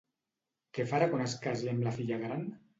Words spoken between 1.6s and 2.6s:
amb la filla gran?